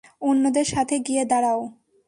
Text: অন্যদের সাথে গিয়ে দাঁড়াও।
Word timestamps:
অন্যদের 0.21 0.65
সাথে 0.65 0.95
গিয়ে 0.99 1.23
দাঁড়াও। 1.25 1.61